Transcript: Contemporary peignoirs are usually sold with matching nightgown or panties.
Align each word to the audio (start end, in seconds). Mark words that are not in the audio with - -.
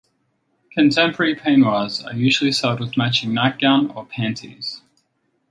Contemporary 0.73 1.35
peignoirs 1.35 2.03
are 2.03 2.15
usually 2.15 2.51
sold 2.51 2.79
with 2.79 2.97
matching 2.97 3.35
nightgown 3.35 3.91
or 3.91 4.03
panties. 4.03 4.81